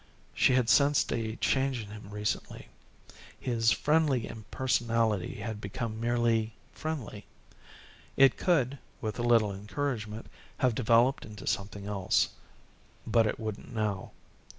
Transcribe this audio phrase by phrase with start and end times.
[0.33, 2.69] She had sensed a change in him recently.
[3.39, 7.27] His friendly impersonality had become merely friendly.
[8.17, 10.25] It could, with a little encouragement,
[10.57, 12.29] have developed into something else.
[13.05, 14.09] But it wouldn't now.